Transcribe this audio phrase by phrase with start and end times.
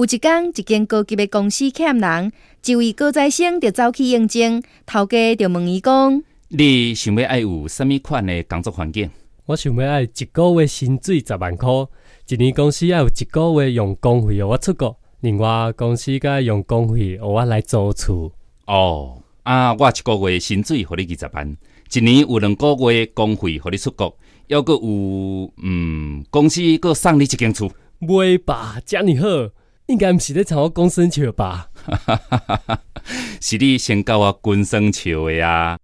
[0.00, 2.32] 有一天，一间高级的公司欠人，
[2.64, 9.10] 一位高材生就走去应征，头家就问伊讲：你想要爱有什么款的工作环境？
[9.44, 11.68] 我想要爱一个月薪水十万块，
[12.28, 18.32] 一年公司要有一个月用工费让我出国，另外公司该用工费让我来租厝。
[18.68, 21.56] 哦，啊，我一个月薪水互你二十万，
[21.92, 27.70] 一年有两个月工费互你出国，要个有嗯，公司搁送你一间厝。
[28.00, 29.52] 袂吧，遮尔好，
[29.90, 31.66] 应该毋是咧朝我公生笑吧？
[33.40, 35.76] 是你先教我滚生笑的啊！